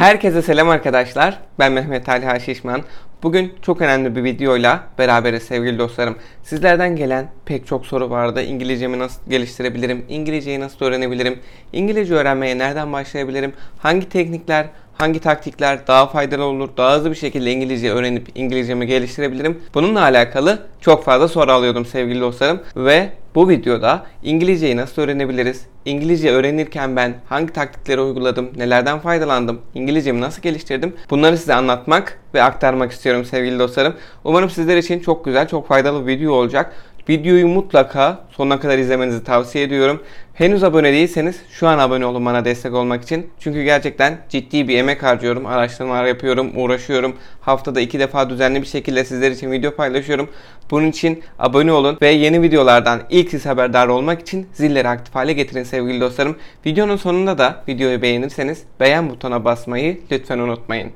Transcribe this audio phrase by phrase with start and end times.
[0.00, 1.38] Herkese selam arkadaşlar.
[1.58, 2.82] Ben Mehmet Ali Şişman.
[3.22, 6.16] Bugün çok önemli bir videoyla beraberiz sevgili dostlarım.
[6.42, 8.42] Sizlerden gelen pek çok soru vardı.
[8.42, 10.04] İngilizcemi nasıl geliştirebilirim?
[10.08, 11.38] İngilizceyi nasıl öğrenebilirim?
[11.72, 13.52] İngilizce öğrenmeye nereden başlayabilirim?
[13.78, 14.66] Hangi teknikler,
[15.00, 19.62] hangi taktikler daha faydalı olur, daha hızlı bir şekilde İngilizce öğrenip İngilizcemi geliştirebilirim?
[19.74, 25.66] Bununla alakalı çok fazla soru alıyordum sevgili dostlarım ve bu videoda İngilizceyi nasıl öğrenebiliriz?
[25.84, 30.96] İngilizce öğrenirken ben hangi taktikleri uyguladım, nelerden faydalandım, İngilizcemi nasıl geliştirdim?
[31.10, 33.94] Bunları size anlatmak ve aktarmak istiyorum sevgili dostlarım.
[34.24, 36.72] Umarım sizler için çok güzel, çok faydalı bir video olacak.
[37.10, 40.02] Videoyu mutlaka sonuna kadar izlemenizi tavsiye ediyorum.
[40.34, 43.30] Henüz abone değilseniz şu an abone olun bana destek olmak için.
[43.40, 45.46] Çünkü gerçekten ciddi bir emek harcıyorum.
[45.46, 47.16] Araştırmalar yapıyorum, uğraşıyorum.
[47.40, 50.30] Haftada iki defa düzenli bir şekilde sizler için video paylaşıyorum.
[50.70, 55.32] Bunun için abone olun ve yeni videolardan ilk siz haberdar olmak için zilleri aktif hale
[55.32, 56.36] getirin sevgili dostlarım.
[56.66, 60.90] Videonun sonunda da videoyu beğenirseniz beğen butonuna basmayı lütfen unutmayın.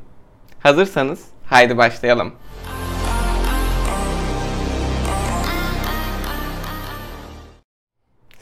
[0.60, 2.32] Hazırsanız haydi başlayalım.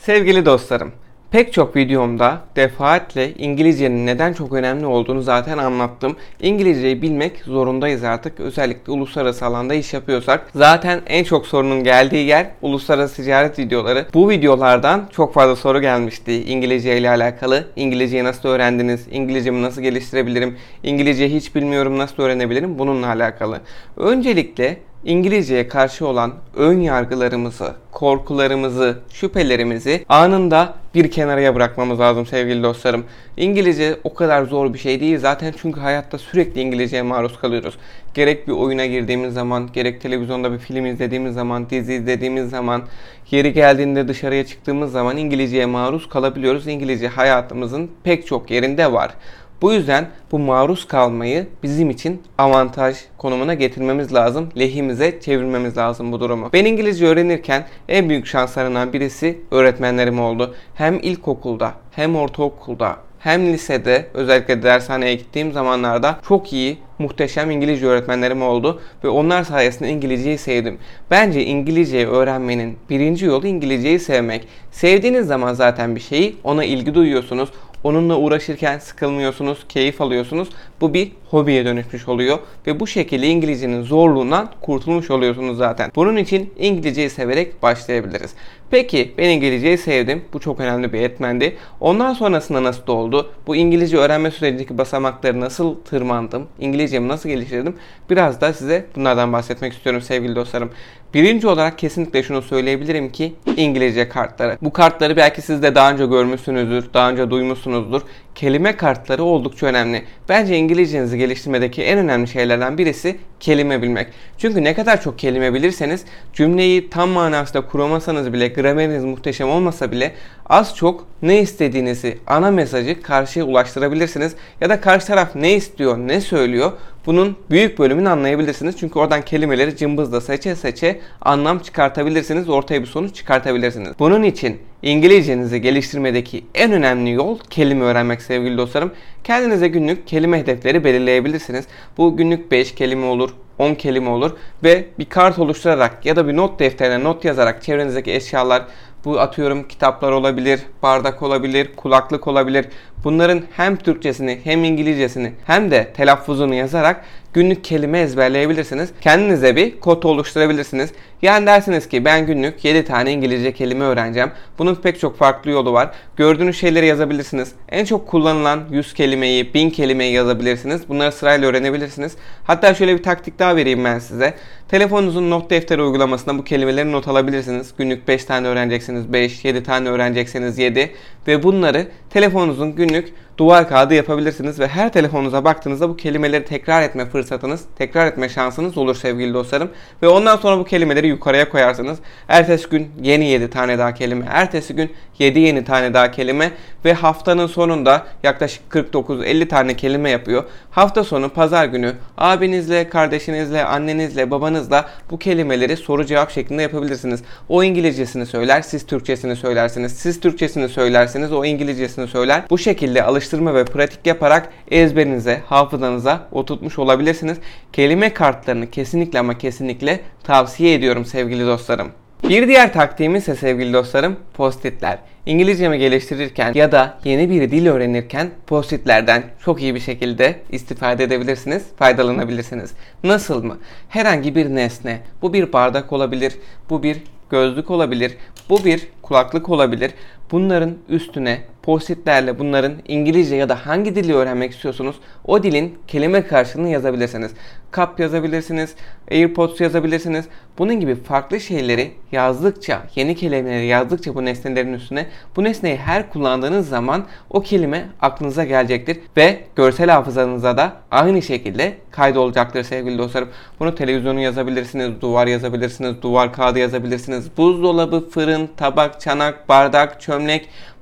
[0.05, 0.93] Sevgili dostlarım,
[1.31, 6.17] pek çok videomda defaatle İngilizcenin neden çok önemli olduğunu zaten anlattım.
[6.41, 8.41] İngilizceyi bilmek zorundayız artık.
[8.41, 10.51] Özellikle uluslararası alanda iş yapıyorsak.
[10.55, 14.07] Zaten en çok sorunun geldiği yer uluslararası ticaret videoları.
[14.15, 17.65] Bu videolardan çok fazla soru gelmişti İngilizce ile alakalı.
[17.77, 19.07] İngilizceyi nasıl öğrendiniz?
[19.11, 20.57] İngilizcemi nasıl geliştirebilirim?
[20.83, 22.79] İngilizceyi hiç bilmiyorum nasıl öğrenebilirim?
[22.79, 23.61] Bununla alakalı.
[23.97, 33.05] Öncelikle İngilizceye karşı olan ön yargılarımızı, korkularımızı, şüphelerimizi anında bir kenaraya bırakmamız lazım sevgili dostlarım.
[33.37, 37.79] İngilizce o kadar zor bir şey değil zaten çünkü hayatta sürekli İngilizceye maruz kalıyoruz.
[38.15, 42.83] Gerek bir oyuna girdiğimiz zaman, gerek televizyonda bir film izlediğimiz zaman, dizi izlediğimiz zaman,
[43.31, 46.67] yeri geldiğinde dışarıya çıktığımız zaman İngilizceye maruz kalabiliyoruz.
[46.67, 49.15] İngilizce hayatımızın pek çok yerinde var.
[49.63, 54.49] Bu yüzden bu maruz kalmayı bizim için avantaj konumuna getirmemiz lazım.
[54.59, 56.51] Lehimize çevirmemiz lazım bu durumu.
[56.53, 60.55] Ben İngilizce öğrenirken en büyük şanslarından birisi öğretmenlerim oldu.
[60.75, 68.43] Hem ilkokulda hem ortaokulda hem lisede özellikle dershaneye gittiğim zamanlarda çok iyi, muhteşem İngilizce öğretmenlerim
[68.43, 70.79] oldu ve onlar sayesinde İngilizceyi sevdim.
[71.11, 74.49] Bence İngilizceyi öğrenmenin birinci yolu İngilizceyi sevmek.
[74.71, 77.49] Sevdiğiniz zaman zaten bir şeyi ona ilgi duyuyorsunuz.
[77.85, 80.49] Onunla uğraşırken sıkılmıyorsunuz, keyif alıyorsunuz.
[80.81, 85.93] Bu bir hobiye dönüşmüş oluyor ve bu şekilde İngilizcenin zorluğundan kurtulmuş oluyorsunuz zaten.
[85.97, 88.35] Bunun için İngilizceyi severek başlayabiliriz.
[88.73, 90.25] Peki ben İngilizceyi sevdim.
[90.33, 91.57] Bu çok önemli bir etmendi.
[91.81, 93.31] Ondan sonrasında nasıl oldu?
[93.47, 96.47] Bu İngilizce öğrenme sürecindeki basamakları nasıl tırmandım?
[96.61, 97.77] İngilizcemi nasıl geliştirdim?
[98.11, 100.71] Biraz da size bunlardan bahsetmek istiyorum sevgili dostlarım.
[101.15, 104.59] Birinci olarak kesinlikle şunu söyleyebilirim ki İngilizce kartları.
[104.63, 108.03] Bu kartları belki siz de daha önce görmüşsünüzdür, daha önce duymuşsunuzdur.
[108.35, 110.05] Kelime kartları oldukça önemli.
[110.29, 114.07] Bence İngilizcenizi geliştirmedeki en önemli şeylerden birisi kelime bilmek.
[114.39, 120.13] Çünkü ne kadar çok kelime bilirseniz cümleyi tam manasında kuramasanız bile, grameriniz muhteşem olmasa bile
[120.47, 124.35] az çok ne istediğinizi, ana mesajı karşıya ulaştırabilirsiniz.
[124.61, 126.73] Ya da karşı taraf ne istiyor, ne söylüyor
[127.07, 128.77] bunun büyük bölümünü anlayabilirsiniz.
[128.79, 133.93] Çünkü oradan kelimeleri cımbızla seçe seçe anlam çıkartabilirsiniz, ortaya bir sonuç çıkartabilirsiniz.
[133.99, 138.93] Bunun için İngilizcenizi geliştirmedeki en önemli yol kelime öğrenmek sevgili dostlarım.
[139.25, 141.65] Kendinize günlük kelime hedefleri belirleyebilirsiniz.
[141.97, 144.31] Bu günlük 5 kelime olur, 10 kelime olur
[144.65, 148.63] ve bir kart oluşturarak ya da bir not defterine not yazarak çevrenizdeki eşyalar
[149.05, 152.67] bu atıyorum kitaplar olabilir, bardak olabilir, kulaklık olabilir.
[153.05, 158.91] Bunların hem Türkçesini hem İngilizcesini hem de telaffuzunu yazarak günlük kelime ezberleyebilirsiniz.
[159.01, 160.91] Kendinize bir kod oluşturabilirsiniz.
[161.23, 164.31] Yani dersiniz ki ben günlük 7 tane İngilizce kelime öğreneceğim.
[164.59, 165.91] Bunun pek çok farklı yolu var.
[166.17, 167.53] Gördüğünüz şeyleri yazabilirsiniz.
[167.69, 170.89] En çok kullanılan 100 kelimeyi, 1000 kelimeyi yazabilirsiniz.
[170.89, 172.17] Bunları sırayla öğrenebilirsiniz.
[172.45, 174.35] Hatta şöyle bir taktik daha vereyim ben size.
[174.69, 177.75] Telefonunuzun not defteri uygulamasında bu kelimeleri not alabilirsiniz.
[177.79, 180.93] Günlük 5 tane öğreneceksiniz 5, 7 tane öğreneceksiniz 7
[181.27, 186.83] ve bunları telefonunuzun günlük Bugünlük duvar kağıdı yapabilirsiniz ve her telefonunuza baktığınızda bu kelimeleri tekrar
[186.83, 189.71] etme fırsatınız, tekrar etme şansınız olur sevgili dostlarım.
[190.03, 191.99] Ve ondan sonra bu kelimeleri yukarıya koyarsınız.
[192.29, 196.51] Ertesi gün yeni 7 tane daha kelime, ertesi gün 7 yeni tane daha kelime
[196.85, 200.45] ve haftanın sonunda yaklaşık 49-50 tane kelime yapıyor.
[200.71, 207.23] Hafta sonu pazar günü abinizle, kardeşinizle, annenizle, babanızla bu kelimeleri soru cevap şeklinde yapabilirsiniz.
[207.49, 209.93] O İngilizcesini söyler, siz Türkçesini söylersiniz.
[209.93, 212.43] Siz Türkçesini söylerseniz o İngilizcesini söyler.
[212.51, 217.39] Bu şekilde alıştırma ve pratik yaparak ezberinize, hafızanıza oturtmuş olabilirsiniz.
[217.73, 221.89] Kelime kartlarını kesinlikle ama kesinlikle tavsiye ediyorum sevgili dostlarım.
[222.29, 224.99] Bir diğer taktiğimiz ise sevgili dostlarım postitler.
[225.27, 231.63] İngilizcemi geliştirirken ya da yeni bir dil öğrenirken postitlerden çok iyi bir şekilde istifade edebilirsiniz,
[231.77, 232.71] faydalanabilirsiniz.
[233.05, 233.59] Nasıl mı?
[233.89, 236.33] Herhangi bir nesne, bu bir bardak olabilir,
[236.71, 236.97] bu bir
[237.31, 238.17] gözlük olabilir,
[238.49, 239.91] bu bir kulaklık olabilir.
[240.33, 246.69] Bunların üstüne postitlerle bunların İngilizce ya da hangi dili öğrenmek istiyorsunuz o dilin kelime karşılığını
[246.69, 247.33] yazabilirsiniz.
[247.73, 248.75] Cup yazabilirsiniz,
[249.11, 250.25] AirPods yazabilirsiniz.
[250.59, 255.07] Bunun gibi farklı şeyleri yazdıkça, yeni kelimeleri yazdıkça bu nesnelerin üstüne
[255.37, 261.75] bu nesneyi her kullandığınız zaman o kelime aklınıza gelecektir ve görsel hafızanıza da aynı şekilde
[261.91, 263.29] kaydolacaktır sevgili dostlarım.
[263.61, 270.22] Bunu televizyonu yazabilirsiniz, duvar yazabilirsiniz, duvar kağıdı yazabilirsiniz, buzdolabı, fırın, tabak, çanak, bardak, çömlek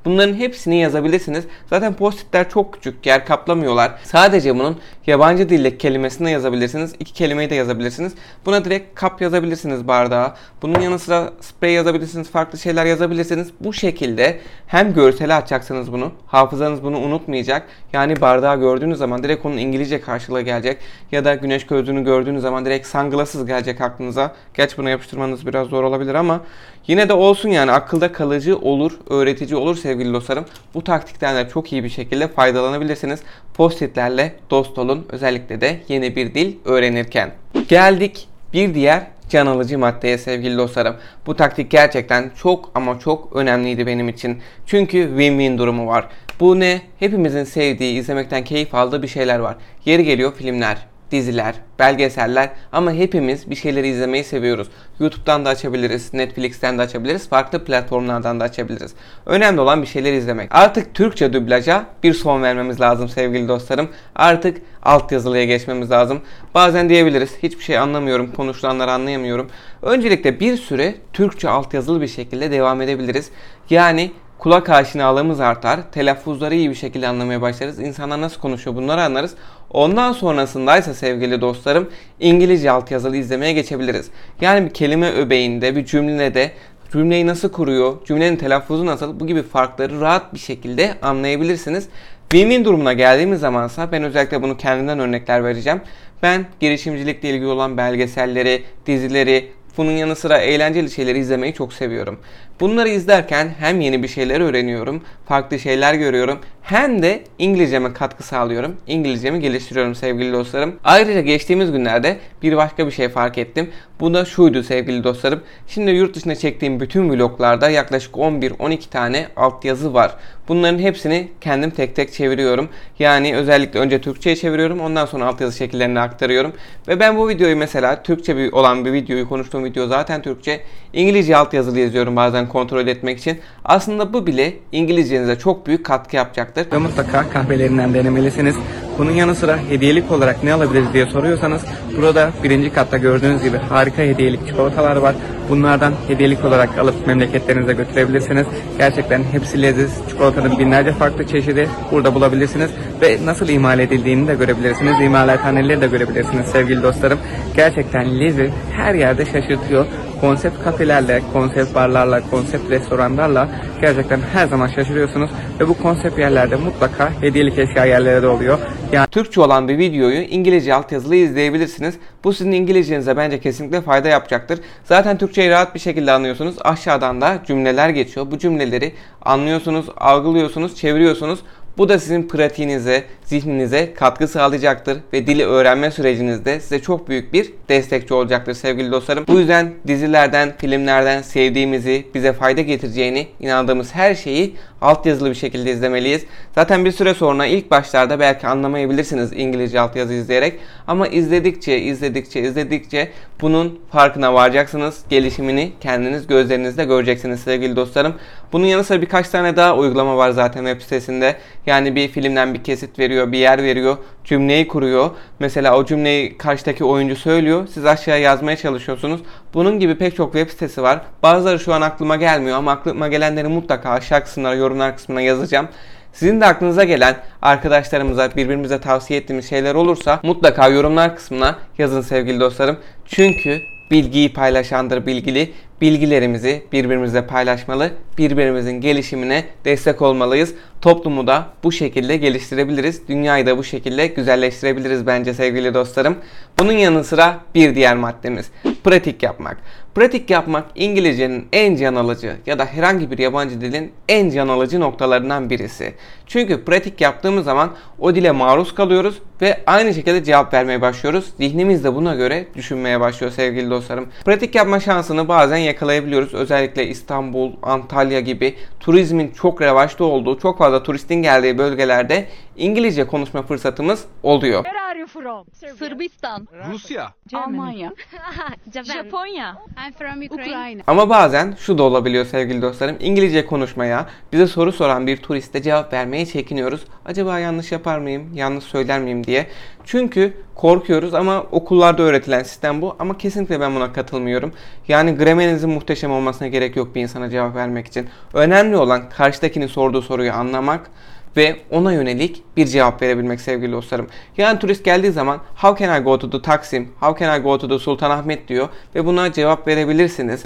[0.05, 1.45] Bunların hepsini yazabilirsiniz.
[1.71, 3.93] Zaten postitler çok küçük, yer kaplamıyorlar.
[4.05, 6.95] Sadece bunun yabancı dille kelimesini yazabilirsiniz.
[7.01, 8.15] İki kelimeyi de yazabilirsiniz.
[8.47, 10.37] Buna direkt kap yazabilirsiniz bardağa.
[10.63, 13.49] Bunun yanı sıra sprey yazabilirsiniz, farklı şeyler yazabilirsiniz.
[13.61, 17.67] Bu şekilde hem görseli açacaksınız bunu, hafızanız bunu unutmayacak.
[17.93, 20.79] Yani bardağı gördüğünüz zaman direkt onun İngilizce karşılığı gelecek.
[21.13, 24.35] Ya da güneş gözlüğünü gördüğünüz zaman direkt sunglasses gelecek aklınıza.
[24.55, 26.41] Geç bunu yapıştırmanız biraz zor olabilir ama
[26.87, 30.45] yine de olsun yani akılda kalıcı olur, öğretici olur sevgili dostlarım.
[30.75, 33.21] Bu taktikten de çok iyi bir şekilde faydalanabilirsiniz.
[33.55, 37.31] Postitlerle dost olun özellikle de yeni bir dil öğrenirken.
[37.69, 40.97] Geldik bir diğer can alıcı maddeye sevgili dostlarım.
[41.27, 44.39] Bu taktik gerçekten çok ama çok önemliydi benim için.
[44.67, 46.09] Çünkü win-win durumu var.
[46.41, 46.81] Bu ne?
[46.99, 49.57] Hepimizin sevdiği, izlemekten keyif aldığı bir şeyler var.
[49.85, 50.79] Yeri geliyor filmler,
[51.11, 54.69] diziler, belgeseller ama hepimiz bir şeyleri izlemeyi seviyoruz.
[55.01, 58.95] YouTube'dan da açabiliriz, Netflix'ten de açabiliriz, farklı platformlardan da açabiliriz.
[59.27, 60.49] Önemli olan bir şeyler izlemek.
[60.55, 63.89] Artık Türkçe dublaja bir son vermemiz lazım sevgili dostlarım.
[64.15, 66.21] Artık altyazılıya geçmemiz lazım.
[66.55, 69.51] Bazen diyebiliriz hiçbir şey anlamıyorum, konuşulanları anlayamıyorum.
[69.83, 73.31] Öncelikle bir süre Türkçe altyazılı bir şekilde devam edebiliriz.
[73.71, 74.11] Yani
[74.41, 75.81] kulak aşinalığımız artar.
[75.93, 77.79] Telaffuzları iyi bir şekilde anlamaya başlarız.
[77.79, 79.35] İnsanlar nasıl konuşuyor bunları anlarız.
[79.71, 81.91] Ondan sonrasındaysa sevgili dostlarım
[82.21, 84.11] İngilizce altyazılı izlemeye geçebiliriz.
[84.41, 86.53] Yani bir kelime öbeğinde, bir cümlede
[86.93, 91.89] cümleyi nasıl kuruyor, cümlenin telaffuzu nasıl bu gibi farkları rahat bir şekilde anlayabilirsiniz.
[92.31, 95.81] Win-win durumuna geldiğimiz zamansa ben özellikle bunu kendimden örnekler vereceğim.
[96.23, 102.19] Ben girişimcilikle ilgili olan belgeselleri, dizileri, bunun yanı sıra eğlenceli şeyleri izlemeyi çok seviyorum.
[102.61, 106.39] Bunları izlerken hem yeni bir şeyler öğreniyorum, farklı şeyler görüyorum
[106.71, 108.77] hem de İngilizceme katkı sağlıyorum.
[108.87, 110.75] İngilizcemi geliştiriyorum sevgili dostlarım.
[110.85, 113.71] Ayrıca geçtiğimiz günlerde bir başka bir şey fark ettim.
[114.01, 115.41] Bu da şuydu sevgili dostlarım.
[115.69, 120.15] Şimdi yurt dışında çektiğim bütün vloglarda yaklaşık 11-12 tane altyazı var.
[120.49, 122.69] Bunların hepsini kendim tek tek çeviriyorum.
[122.99, 124.81] Yani özellikle önce Türkçe'ye çeviriyorum.
[124.81, 126.53] Ondan sonra altyazı şekillerini aktarıyorum.
[126.89, 130.61] Ve ben bu videoyu mesela Türkçe olan bir videoyu konuştuğum video zaten Türkçe.
[130.93, 133.39] İngilizce altyazılı yazıyorum bazen kontrol etmek için.
[133.65, 136.73] Aslında bu bile İngilizcenize çok büyük katkı yapacaktır.
[136.73, 138.57] Ve mutlaka kahvelerinden denemelisiniz.
[138.99, 141.63] Bunun yanı sıra hediyelik olarak ne alabiliriz diye soruyorsanız
[141.97, 145.15] burada birinci katta gördüğünüz gibi harika hediyelik çikolatalar var.
[145.49, 148.47] Bunlardan hediyelik olarak alıp memleketlerinize götürebilirsiniz.
[148.79, 149.93] Gerçekten hepsi leziz.
[150.11, 152.71] Çikolatanın binlerce farklı çeşidi burada bulabilirsiniz.
[153.01, 155.01] Ve nasıl imal edildiğini de görebilirsiniz.
[155.01, 157.19] İmalathaneleri de görebilirsiniz sevgili dostlarım.
[157.61, 159.87] Gerçekten leziz her yerde şaşırtıyor
[160.21, 163.49] konsept kafelerle, konsept barlarla, konsept restoranlarla
[163.81, 165.31] gerçekten her zaman şaşırıyorsunuz
[165.61, 168.59] ve bu konsept yerlerde mutlaka hediyelik eşya yerleri de oluyor.
[168.93, 171.95] Yani Türkçe olan bir videoyu İngilizce altyazılı izleyebilirsiniz.
[172.25, 174.59] Bu sizin İngilizcenize bence kesinlikle fayda yapacaktır.
[174.85, 176.55] Zaten Türkçeyi rahat bir şekilde anlıyorsunuz.
[176.65, 178.31] Aşağıdan da cümleler geçiyor.
[178.31, 181.41] Bu cümleleri anlıyorsunuz, algılıyorsunuz, çeviriyorsunuz.
[181.79, 187.53] Bu da sizin pratiğinize, zihninize katkı sağlayacaktır ve dili öğrenme sürecinizde size çok büyük bir
[187.69, 189.25] destekçi olacaktır sevgili dostlarım.
[189.29, 196.25] Bu yüzden dizilerden, filmlerden sevdiğimizi, bize fayda getireceğini inandığımız her şeyi altyazılı bir şekilde izlemeliyiz.
[196.55, 203.09] Zaten bir süre sonra ilk başlarda belki anlamayabilirsiniz İngilizce altyazı izleyerek ama izledikçe, izledikçe, izledikçe
[203.41, 205.05] bunun farkına varacaksınız.
[205.11, 208.15] Gelişimini kendiniz gözlerinizle göreceksiniz sevgili dostlarım.
[208.53, 211.37] Bunun yanı sıra birkaç tane daha uygulama var zaten web sitesinde.
[211.67, 215.11] Yani bir filmden bir kesit veriyor, bir yer veriyor, cümleyi kuruyor.
[215.39, 217.69] Mesela o cümleyi karşıdaki oyuncu söylüyor.
[217.75, 219.21] Siz aşağıya yazmaya çalışıyorsunuz.
[219.55, 221.01] Bunun gibi pek çok web sitesi var.
[221.23, 225.69] Bazıları şu an aklıma gelmiyor ama aklıma gelenleri mutlaka aşağı kısımlara, yorumlar kısmına yazacağım.
[226.13, 232.41] Sizin de aklınıza gelen arkadaşlarımıza birbirimize tavsiye ettiğimiz şeyler olursa mutlaka yorumlar kısmına yazın sevgili
[232.41, 232.77] dostlarım.
[233.07, 233.59] Çünkü
[233.91, 235.53] bilgiyi paylaşandır bilgili.
[235.81, 240.55] Bilgilerimizi birbirimizle paylaşmalı, birbirimizin gelişimine destek olmalıyız.
[240.81, 243.09] Toplumu da bu şekilde geliştirebiliriz.
[243.09, 246.17] Dünyayı da bu şekilde güzelleştirebiliriz bence sevgili dostlarım.
[246.59, 248.51] Bunun yanı sıra bir diğer maddemiz.
[248.85, 249.57] pratik yapmak.
[249.95, 254.81] Pratik yapmak İngilizcenin en can alıcı ya da herhangi bir yabancı dilin en can alıcı
[254.81, 255.95] noktalarından birisi.
[256.27, 261.33] Çünkü pratik yaptığımız zaman o dile maruz kalıyoruz ve aynı şekilde cevap vermeye başlıyoruz.
[261.37, 264.09] Zihnimiz de buna göre düşünmeye başlıyor sevgili dostlarım.
[264.25, 266.35] Pratik yapma şansını bazen yakalayabiliyoruz.
[266.35, 273.43] Özellikle İstanbul, Antalya gibi turizmin çok revaçta olduğu, çok fazla turistin geldiği bölgelerde İngilizce konuşma
[273.43, 274.65] fırsatımız oluyor.
[274.65, 275.47] Where are you from?
[275.79, 277.13] Sırbistan, Rusya.
[277.35, 277.93] Almanya.
[278.85, 279.57] Japonya,
[279.87, 280.51] I'm from Ukraine.
[280.51, 280.83] Ukrayna.
[280.87, 282.97] Ama bazen şu da olabiliyor sevgili dostlarım.
[283.01, 286.81] İngilizce konuşmaya, bize soru soran bir turiste cevap vermeye çekiniyoruz.
[287.05, 289.47] Acaba yanlış yapar mıyım, yanlış söyler miyim diye.
[289.85, 292.97] Çünkü korkuyoruz ama okullarda öğretilen sistem bu.
[292.99, 294.53] Ama kesinlikle ben buna katılmıyorum.
[294.89, 298.09] Yani gramerinizin muhteşem olmasına gerek yok bir insana cevap vermek için.
[298.35, 300.91] Önemli olan karşıdakinin sorduğu soruyu anlamak
[301.37, 304.07] ve ona yönelik bir cevap verebilmek sevgili dostlarım.
[304.37, 307.59] Yani turist geldiği zaman how can I go to the Taksim, how can I go
[307.59, 310.43] to the Sultanahmet diyor ve buna cevap verebilirsiniz.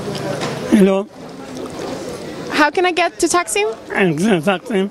[0.71, 1.07] Hello,
[2.55, 3.69] How can I get to Taksim?
[4.45, 4.91] Taksim.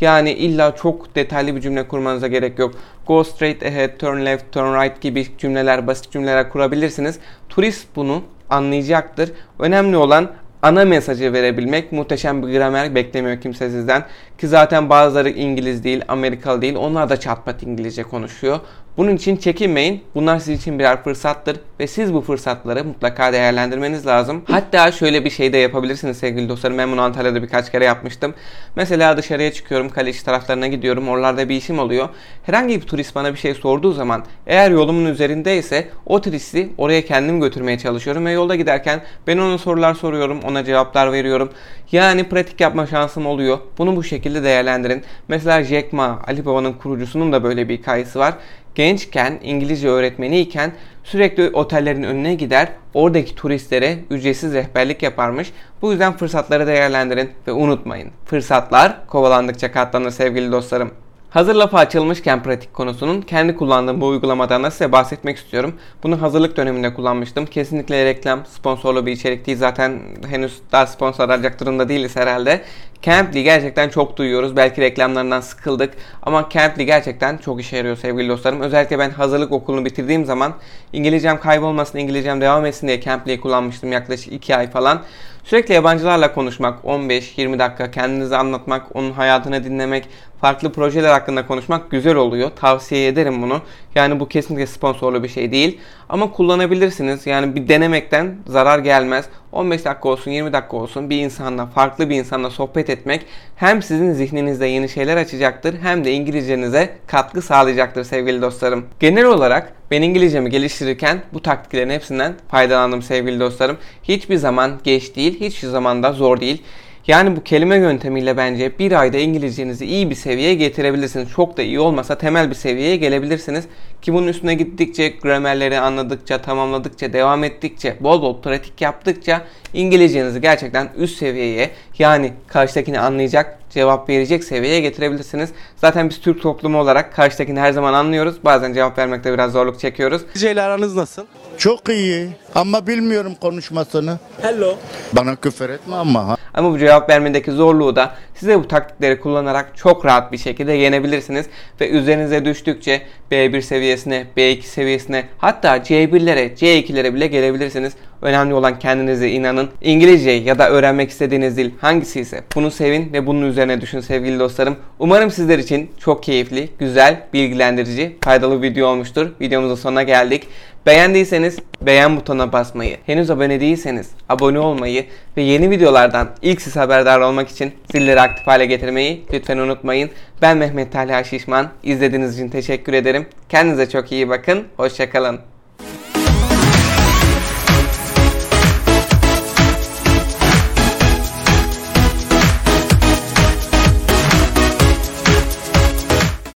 [0.00, 2.74] Yani illa çok detaylı bir cümle kurmanıza gerek yok.
[3.06, 7.18] Go straight ahead, turn left, turn right gibi cümleler, basit cümleler kurabilirsiniz.
[7.48, 9.32] Turist bunu anlayacaktır.
[9.58, 10.30] Önemli olan
[10.64, 11.92] ana mesajı verebilmek.
[11.92, 14.04] Muhteşem bir gramer beklemiyor kimse sizden.
[14.38, 16.74] Ki zaten bazıları İngiliz değil, Amerikalı değil.
[16.76, 18.60] Onlar da çatpat İngilizce konuşuyor.
[18.96, 20.02] Bunun için çekinmeyin.
[20.14, 24.42] Bunlar sizin için birer fırsattır ve siz bu fırsatları mutlaka değerlendirmeniz lazım.
[24.50, 26.78] Hatta şöyle bir şey de yapabilirsiniz sevgili dostlarım.
[26.78, 28.34] Ben bunu Antalya'da birkaç kere yapmıştım.
[28.76, 31.08] Mesela dışarıya çıkıyorum, Kaleş taraflarına gidiyorum.
[31.08, 32.08] Oralarda bir işim oluyor.
[32.42, 37.40] Herhangi bir turist bana bir şey sorduğu zaman eğer yolumun üzerindeyse o turisti oraya kendim
[37.40, 41.50] götürmeye çalışıyorum ve yolda giderken ben ona sorular soruyorum, ona cevaplar veriyorum.
[41.92, 43.58] Yani pratik yapma şansım oluyor.
[43.78, 45.02] Bunu bu şekilde değerlendirin.
[45.28, 48.34] Mesela Jack Ma, Alibaba'nın kurucusunun da böyle bir hikayesi var
[48.74, 50.72] gençken İngilizce öğretmeniyken
[51.04, 55.52] sürekli otellerin önüne gider, oradaki turistlere ücretsiz rehberlik yaparmış.
[55.82, 58.10] Bu yüzden fırsatları değerlendirin ve unutmayın.
[58.24, 60.90] Fırsatlar kovalandıkça katlanır sevgili dostlarım.
[61.34, 65.74] Hazır lafı açılmışken pratik konusunun kendi kullandığım bu uygulamadan da size bahsetmek istiyorum.
[66.02, 67.46] Bunu hazırlık döneminde kullanmıştım.
[67.46, 69.58] Kesinlikle reklam, sponsorlu bir içerik değil.
[69.58, 72.62] Zaten henüz daha sponsor alacak durumda değiliz herhalde.
[73.02, 74.56] Camply gerçekten çok duyuyoruz.
[74.56, 75.94] Belki reklamlarından sıkıldık.
[76.22, 78.60] Ama Camply gerçekten çok işe yarıyor sevgili dostlarım.
[78.60, 80.54] Özellikle ben hazırlık okulunu bitirdiğim zaman
[80.92, 85.02] İngilizcem kaybolmasın, İngilizcem devam etsin diye Camply'yi kullanmıştım yaklaşık 2 ay falan.
[85.44, 90.08] Sürekli yabancılarla konuşmak, 15-20 dakika kendinizi anlatmak, onun hayatını dinlemek,
[90.44, 92.50] farklı projeler hakkında konuşmak güzel oluyor.
[92.56, 93.60] Tavsiye ederim bunu.
[93.94, 95.80] Yani bu kesinlikle sponsorlu bir şey değil.
[96.08, 97.26] Ama kullanabilirsiniz.
[97.26, 99.24] Yani bir denemekten zarar gelmez.
[99.52, 104.12] 15 dakika olsun, 20 dakika olsun bir insanla, farklı bir insanla sohbet etmek hem sizin
[104.12, 108.86] zihninizde yeni şeyler açacaktır hem de İngilizcenize katkı sağlayacaktır sevgili dostlarım.
[109.00, 113.76] Genel olarak ben İngilizcemi geliştirirken bu taktiklerin hepsinden faydalandım sevgili dostlarım.
[114.02, 116.62] Hiçbir zaman geç değil, hiçbir zaman da zor değil.
[117.06, 121.28] Yani bu kelime yöntemiyle bence bir ayda İngilizcenizi iyi bir seviyeye getirebilirsiniz.
[121.30, 123.64] Çok da iyi olmasa temel bir seviyeye gelebilirsiniz.
[124.02, 129.42] Ki bunun üstüne gittikçe, gramerleri anladıkça, tamamladıkça, devam ettikçe, bol bol pratik yaptıkça
[129.74, 135.50] İngilizcenizi gerçekten üst seviyeye yani karşıdakini anlayacak, cevap verecek seviyeye getirebilirsiniz.
[135.76, 138.34] Zaten biz Türk toplumu olarak karşıdakini her zaman anlıyoruz.
[138.44, 140.22] Bazen cevap vermekte biraz zorluk çekiyoruz.
[140.22, 141.22] İngilizce ile aranız nasıl?
[141.58, 144.18] Çok iyi ama bilmiyorum konuşmasını.
[144.42, 144.74] Hello.
[145.12, 146.28] Bana küfür etme ama.
[146.28, 146.36] ha.
[146.54, 151.46] Ama bu cevap vermedeki zorluğu da size bu taktikleri kullanarak çok rahat bir şekilde yenebilirsiniz.
[151.80, 157.92] Ve üzerinize düştükçe B1 seviyesine, B2 seviyesine hatta C1'lere, C2'lere bile gelebilirsiniz.
[158.24, 159.68] Önemli olan kendinize inanın.
[159.80, 164.38] İngilizce ya da öğrenmek istediğiniz dil hangisi ise bunu sevin ve bunun üzerine düşün sevgili
[164.38, 164.76] dostlarım.
[164.98, 169.26] Umarım sizler için çok keyifli, güzel, bilgilendirici, faydalı bir video olmuştur.
[169.40, 170.48] Videomuzun sonuna geldik.
[170.86, 175.04] Beğendiyseniz beğen butonuna basmayı, henüz abone değilseniz abone olmayı
[175.36, 180.10] ve yeni videolardan ilk siz haberdar olmak için zilleri aktif hale getirmeyi lütfen unutmayın.
[180.42, 181.68] Ben Mehmet Talha Şişman.
[181.82, 183.26] İzlediğiniz için teşekkür ederim.
[183.48, 184.64] Kendinize çok iyi bakın.
[184.76, 185.53] Hoşçakalın.